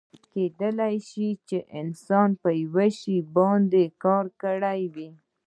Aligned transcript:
کیدای 0.31 0.95
شي 1.09 1.27
چې 1.47 1.57
انسان 1.79 2.29
په 2.41 2.49
یو 2.61 2.75
شي 2.99 3.17
باندې 3.35 3.83
کار 4.03 4.25
کړی 4.41 4.81
وي. 4.93 5.09